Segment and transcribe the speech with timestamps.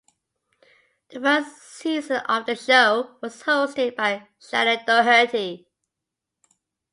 [1.09, 5.67] The first season of the show was hosted by Shannen Doherty.